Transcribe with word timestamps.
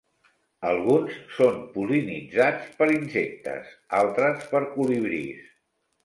Alguns 0.67 1.17
són 1.33 1.57
pol·linitzats 1.75 2.71
per 2.79 2.87
insectes, 2.93 3.69
altres 3.99 4.41
per 4.55 4.63
colibrís. 4.71 5.53